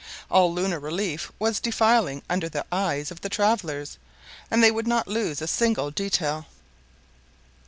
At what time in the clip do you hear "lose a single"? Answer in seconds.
5.07-5.91